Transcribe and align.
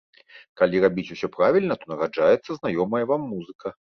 Калі 0.61 0.79
рабіць 0.85 1.05
усё 1.15 1.27
правільна, 1.35 1.77
то 1.83 1.91
нараджаецца 1.93 2.51
знаёмая 2.61 3.05
вам 3.15 3.21
музыка. 3.37 3.67